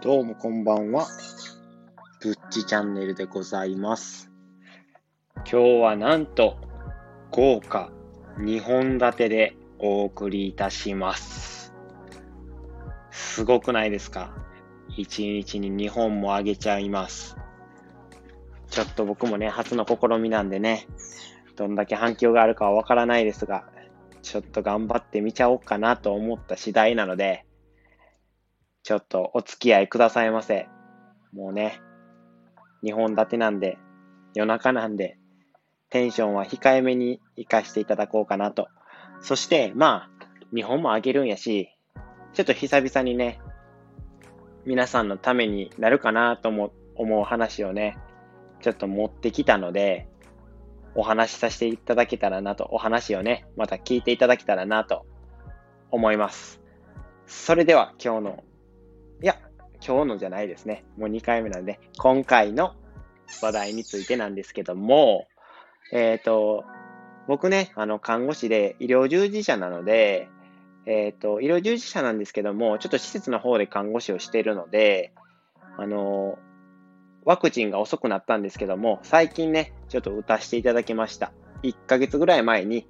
[0.00, 1.06] どうもこんばんは。
[2.22, 4.30] ぶっちチャンネルでございます。
[5.34, 6.56] 今日はなんと
[7.30, 7.90] 豪華
[8.38, 11.74] 2本立てでお送りいたします。
[13.10, 14.34] すごくないですか
[14.96, 17.36] ?1 日に2本もあげちゃいます。
[18.70, 20.86] ちょっと僕もね、初の試みなんでね、
[21.56, 23.64] どんだけ反響があるかはわからないですが、
[24.22, 27.44] ちょっと頑張ってみちゃおうかなと思った次第なので、
[28.82, 30.68] ちょっとお付き合いくださいませ。
[31.32, 31.80] もうね、
[32.84, 33.78] 2本立てなんで、
[34.34, 35.18] 夜中なんで、
[35.90, 38.68] テンションは控えめに活かしていただこうかなと。
[39.20, 41.70] そして、まあ、2本もあげるんやし、
[42.32, 43.40] ちょっと久々にね、
[44.64, 47.96] 皆さんのためになるかなと思思う話をね、
[48.60, 50.08] ちょっと持ってきたので、
[50.96, 55.06] お話しさせていただけたらなと、お話をね、また聞いていただけたらなと
[55.90, 56.60] 思います。
[57.26, 58.44] それでは今日の、
[59.22, 59.36] いや、
[59.86, 60.84] 今日のじゃないですね。
[60.96, 62.74] もう2回目なんで、今回の
[63.42, 65.26] 話題についてなんですけども、
[65.92, 66.64] えっ、と、
[67.28, 70.28] 僕ね、あの、看護師で医療従事者なので、
[70.86, 75.12] えっ、と、医療従事者なんですけども、ちょっと施設の方で看護師をしているので、
[75.76, 76.38] あの、
[77.26, 81.32] ワクチンが遅くなったんですけども、最近ね、ちょっと打たせていただきました。
[81.64, 82.86] 1ヶ月ぐらい前に、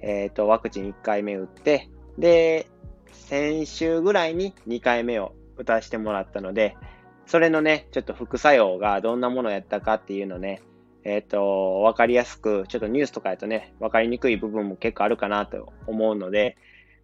[0.00, 2.66] えっ、と、ワクチン1回目打って、で、
[3.12, 6.78] 先週ぐらいに2回目を打たせてもらったので、
[7.26, 10.62] それのね、ちょっと副作用がどんなものやったかっていうのね、
[11.04, 16.56] えっ、と、わかりやすく、ちょっとニュースとかやとね、わかりにくい部分も結構あるかなと思うので、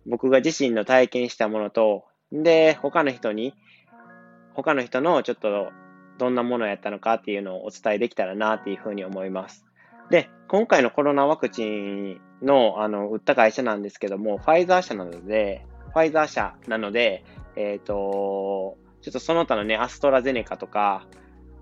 [0.07, 3.53] 僕が自身の体験したものと、で、他の人に、
[4.55, 5.69] 他の人のちょっと
[6.19, 9.65] どんなものやったのかっていうのをお伝えできたらなっていうふうに思います。
[10.11, 17.25] で、今回のコロナワクチンの、あの、売った会社なんですけども、ファイザー社なので、ファイザー社なので、
[17.57, 21.07] えっ、と、ちょっとその他のね、アストラゼネカとか、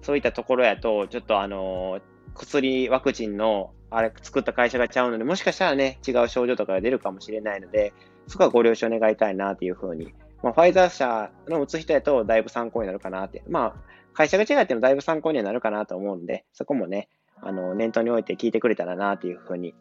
[0.02, 2.00] そういったところやと、ちょっとあの、
[2.34, 7.92] 薬、ワクチンの、あれ、作った会社がちゃうので、もしかしたらね、違う症状とかが出るかもしれないので、
[8.26, 10.14] そこはご了承願いたいなっていうふうに。
[10.42, 13.42] まあ、ファイザー社の打つ人やと、だいぶ参考になるかなって。
[13.48, 17.10] まあ、会社が違ってもだいぶ参考にはなるかなと思うんで、そこもね、
[17.42, 19.74] あの、念頭に置いて聞いてくれたらなっていうふうに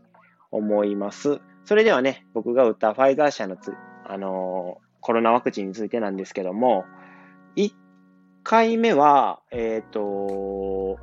[0.51, 1.39] 思います。
[1.63, 3.73] それではね、僕が打ったファイザー社のつ、
[4.03, 6.83] あのコロナワクチンについてなんですけども、
[7.55, 7.73] 1
[8.43, 10.99] 回目は、えっ、と、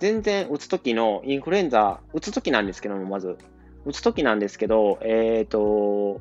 [0.00, 3.38] 全然打つときのインフルエンザ、打つときなんですけども、まず、
[3.84, 6.20] 打つときなんですけど、えっ、と、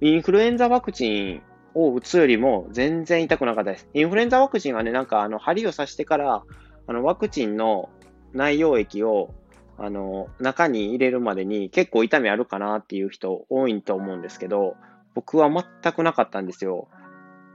[0.00, 1.42] インフルエンザワクチン
[1.74, 3.88] を打つよりも全然痛くなかったです。
[3.94, 6.42] インフルエンザワクチンはね、なんかあの、針を刺してから、
[6.86, 7.90] あの、ワクチンの
[8.32, 9.34] 内容液を、
[9.76, 14.76] あの、中に入れるまでに結構痛みあるかなっていう人多いと思うんですけど、
[15.14, 16.88] 僕は全くなかったんですよ。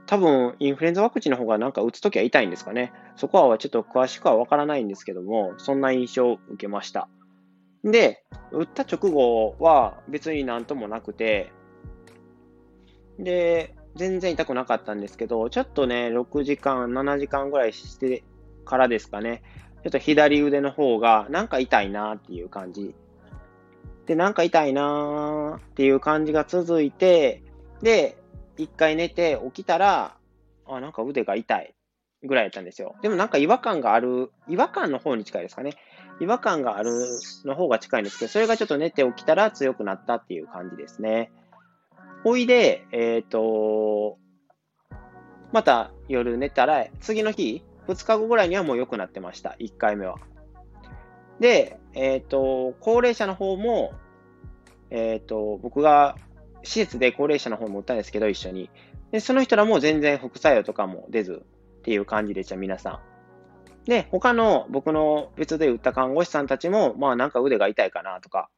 [0.06, 2.92] 多分、インフルエンザワクチンの方がなんか打つときは痛いんですかね。
[3.16, 7.08] そこはちょっと詳しくはわからないんですけども、そんな印象を受けました。
[7.84, 11.52] で、打った直後は別になんともなくて、
[13.18, 18.24] で、全然痛くなかったんですけど、ちょっとね、6時間、7時間ぐらいして
[18.64, 19.42] からですかね、
[19.82, 22.94] ちょっと左腕の方がなんか痛いなっていう感じ。
[24.06, 27.42] で、なんか痛いなっていう感じが続いて、
[27.82, 28.16] で、
[28.56, 30.16] 一回寝て起きたら、
[30.66, 31.74] あ、なんか腕が痛い
[32.22, 32.96] ぐらいやったんですよ。
[33.02, 35.74] でもなんか違和感がある、違和感の方に近いですかね。
[36.20, 36.90] 違和感がある
[37.44, 41.30] の方が近いんですけど、それがちょっと寝て起きたら強くなったっていう感じですね。
[42.24, 44.18] ほいで、えっ、と、
[45.52, 49.56] また夜寝たら、次の日、2日後ぐらいにはもう良くなってました。
[49.60, 50.16] 1回目は。
[51.38, 53.92] で、えっ、と、高齢者の方も、
[54.88, 56.16] えっ、と、僕が
[56.62, 58.70] 施設で高齢者の方も打ったんですけど、一緒に。
[59.10, 61.42] で、その人らも全然副作用とかも出ず
[61.80, 63.00] っていう感じでした、皆さん。
[63.84, 68.48] で、他の僕の別で打った看護師さんたちも、まあなんか腕が痛いかなとか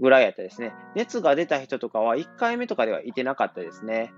[0.00, 0.72] ぐらいやったですね。
[0.94, 4.12] 熱が出た人とかは1回目とかではいてなかったですね。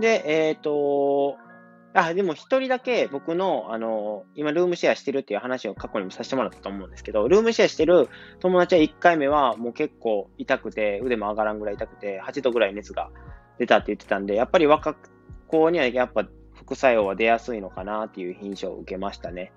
[0.00, 1.36] で、えっ、と、
[1.92, 8.08] あ、でも一人だけ僕の、あの、今ルームシェアしてるっていう話を過去にもさせてもらったと思うんですけど、ルームシェアしてる
[8.38, 13.10] 友達は1回目はもう結構痛くて、腕も上がらんぐらい痛くて、8度ぐらい熱が
[13.58, 14.96] 出たって言ってたんで、やっぱり若
[15.48, 19.52] 子にはやっぱ副作用は出やすいのかなっていう印象を受けましたね。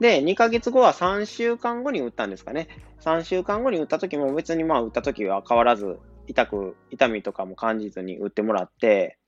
[0.00, 2.68] で、2ヶ月後は3週間後に打ったんですかね。
[3.00, 9.18] 3週間後に打った時も別にまあ打った時は変わらず痛く、痛みとかも感じずに打ってもらって、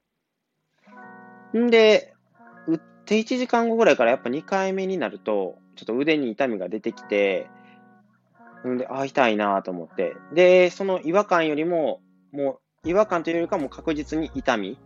[1.57, 2.15] んで、
[2.67, 7.49] 打って1時間後ぐらいからやっぱ2回目になると、ちょっと腕に痛みが出てきて、
[8.67, 10.17] んで、あ、痛いなと思って。
[10.35, 12.01] で、その違和感よりも、
[12.33, 14.79] もう、違和感というよりかも確実に痛み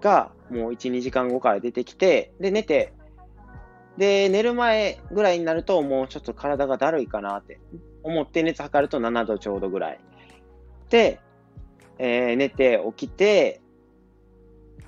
[0.00, 2.94] が、もう1、2時間後から出てきて、で、寝て、
[3.98, 7.58] で、寝る前ぐらいになると、もうちょっと体がだるいかなって
[8.04, 10.00] 思って熱測ると7度ちょうどぐらい。
[10.88, 11.20] で、
[11.98, 13.60] えー、寝て起きて、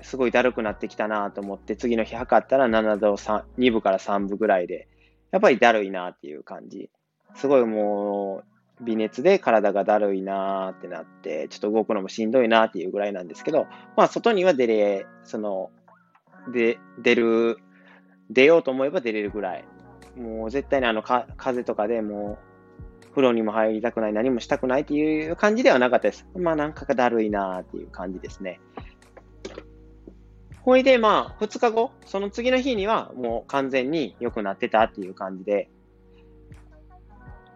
[0.01, 4.87] すごいだるくなってきたなと思って、次の日測ったら7度、2分から3分ぐらいで、
[5.31, 6.89] やっぱりだるいなっていう感じ。
[7.35, 8.43] すごいも
[8.79, 15.69] う、微熱で体がだるいなってなって、ちょっと動くのもしんどいなっていうぐらいなんですけど、まあ外には出れ、その、
[16.51, 17.57] で、出る、
[18.31, 19.65] 出ようと思えば出れるぐらい。
[20.15, 22.39] もう絶対にあの、か風とかでも
[23.03, 26.25] う、風呂にも入りたくない、何もしたくないっていう感じではなかったです。
[26.35, 28.59] まあなんかだるいなっていう感じですね。
[30.63, 35.69] ほいで、まあ、2日後、その次の日にはもう完全に良くなってたっていう感じで。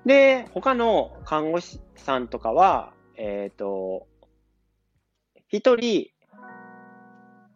[0.06, 4.08] で、他の看護師さんとかは、えっ、ー、と、
[5.50, 6.10] 一人、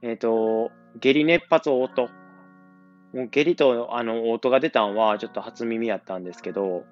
[0.03, 2.09] えっ、ー、と、下痢熱発応答。
[3.13, 6.83] もう下痢とあの応答が出たんはちょっと初耳やったんですけど、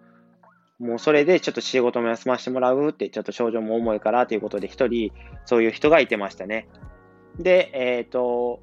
[0.80, 5.12] もうそれでちょっと仕事も休ませてもらうって、ちょっと症状も重いからということで一人、
[5.46, 6.68] そういう人がいてましたね。
[7.40, 8.62] で、えっ、ー、と、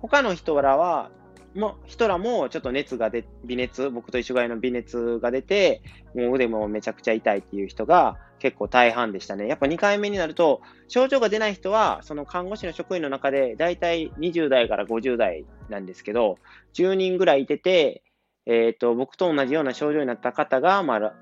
[0.00, 1.10] 他の人らは、
[1.54, 5.80] も人らもちょっと熱が出、微熱、僕と一緒ぐらいの微熱が出て、
[6.14, 9.46] もう腕もめちゃくちゃ痛いっていう人が結構大半でしたね。
[9.46, 16.38] やっぱ2回目になると、症状が出ない人は、その看護師の職員の中で、だいたい20代から50代なんですけど、
[16.74, 18.02] 10人ぐらいいてて、
[18.46, 21.14] えっ、ー、と、僕と同じような症状になった方が、まあ、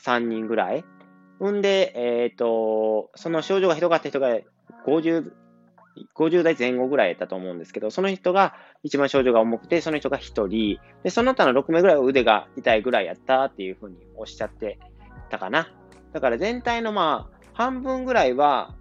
[0.00, 0.84] 3人ぐらい。
[1.44, 4.28] んで、えっ、ー、と、その症状がひどかった人が
[4.86, 5.32] 50
[6.14, 14.78] 50代前後ぐらいやったと思うんですけど、その人が一番症状が重くて、その人が1人、で、その他の6名ぐらいは腕が痛いぐらいやったっていうふうにおっしゃって
[15.30, 15.68] たかな。
[16.12, 18.74] だから全体のまあ、半分ぐらいは、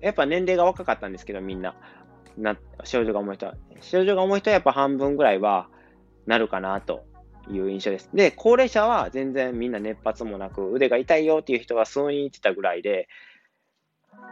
[0.00, 1.74] やっぱ年齢が若かったんですけど、みんな。
[2.36, 3.54] な、症状が重い人は。
[3.80, 5.68] 症状が重い人はやっぱ半分ぐらいは
[6.26, 7.04] なるかなと
[7.50, 8.10] いう印象です。
[8.12, 13.08] で、高齢者は全然みんな熱発もなく、腕が痛いよっていう人は数人いてたぐらいで、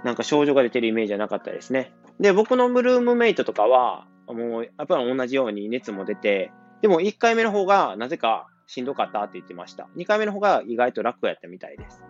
[0.05, 1.93] なんか症状が出てるイメージはなかったですね。
[2.21, 6.53] で、僕のブルームメイトとかは、もう、やっぱり同じように熱も出て、
[6.83, 9.89] でも1回目の方がなぜかしんどかったって言ってました。
[9.97, 12.03] 2回目の方が意外と楽やったみたいです。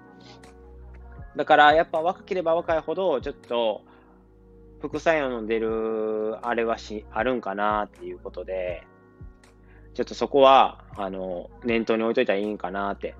[1.37, 3.83] だから、やっぱ若ければ若いほど、ちょっと、
[4.81, 8.87] 副作用の出る、あれはし、あるんかなっていうことで、
[9.95, 13.15] ちょっとそこは、あの、念頭に置いといたらいいんかなって。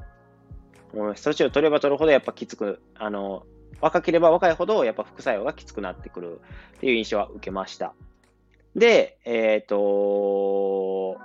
[0.93, 3.47] もう、措置を取れば取るほどやっぱきつく、あの、
[3.81, 6.41] 若ければ若いほど、やっぱ副作用がきつくなってくる
[6.77, 7.95] っていう印象は受けました。
[8.77, 11.17] で、えっ、ー、と、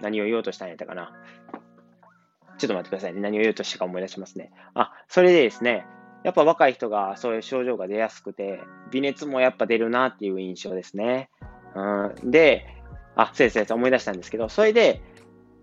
[0.00, 1.12] 何を言おうとしたんやったかな。
[2.58, 3.20] ちょっと待ってくださいね。
[3.20, 4.50] 何を言うとしたか思い出しますね。
[4.74, 5.86] あ、それでですね、
[6.24, 8.60] やっぱ若い人がそういう症状が出やすくて、
[8.90, 11.30] 微熱もやっぱ出るなっていう印象ですね。
[11.74, 12.66] うん、で、
[13.14, 15.00] あ、そうです、思い出したんですけど、それで、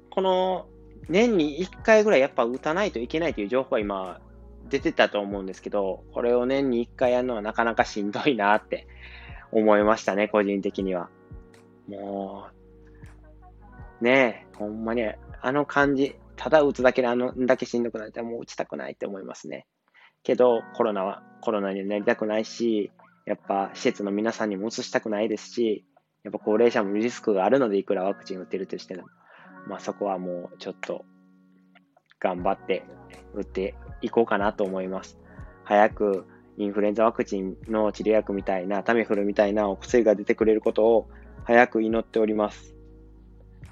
[0.10, 0.68] この
[1.10, 4.20] 年に1回ぐらいやっぱ打たないといけないという情報は今
[4.70, 8.88] 出てたと思うんですけど、これを年に1回やるのはなかなかしんどいなって
[9.52, 11.10] 思いましたね、個人的には。
[11.88, 12.48] も
[14.02, 15.04] う、ねえ、ほんまに、
[15.42, 19.66] あの感じ、ただ打つだけであのだけしんどくなったらもう打ちたくないって思いますね。
[20.24, 22.92] けど、コロナは、コロナになりたくないし、
[23.26, 25.86] やっぱ施設の皆さんにも移したくないですし、
[26.24, 29.04] やっぱ高齢者もリスクがあるので、いくらワクチン打ってるとしても、
[29.68, 31.06] まあそこはもうちょっと
[32.20, 32.84] 頑張って
[33.34, 35.18] 打っていこうかなと思います。
[35.64, 36.26] 早く
[36.58, 41.10] インフルエンザワクチンの治療薬みたいな、タミフルみたいなお薬が出てくれることを
[41.44, 42.76] 早く祈っております。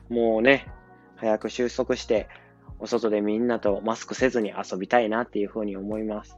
[0.10, 0.67] もうね、
[1.15, 2.27] 早く収束して、
[2.83, 6.37] お外でみんなとマスクせずに遊びたいなっていうふうに思います。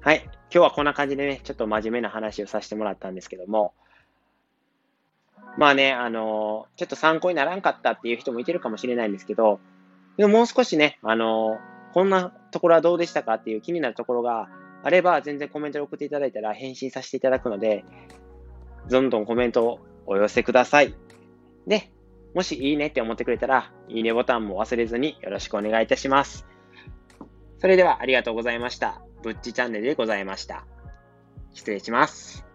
[0.00, 0.20] はい。
[0.24, 3.72] 今日はこんな感じでね、ちょっと真面目な話をさせてもらったんですけども、
[5.56, 9.60] まあね、あのちょっと参考にならんかったっていう人もいてるかもしれないんですけど、
[10.18, 11.56] でももう少しね、あの
[11.94, 14.50] こんなところはどうでしたかっていう気になるところが
[14.82, 17.82] あれば、全然コメントで送っていただいたら返信させていただくので、
[18.90, 20.94] どんどんコメントをお寄せください。
[21.66, 21.90] で、
[22.34, 26.46] もしいいねって思ってくれたら、いいねボタンも忘れずによろしくお願いいたします。
[27.58, 29.02] それではありがとうございました。
[29.22, 30.66] ぶっちチャンネルでございました。
[31.52, 32.51] 失礼します。